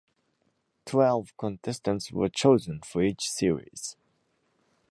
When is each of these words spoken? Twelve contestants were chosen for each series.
Twelve 0.87 1.37
contestants 1.37 2.11
were 2.11 2.27
chosen 2.27 2.81
for 2.81 3.03
each 3.03 3.29
series. 3.29 3.95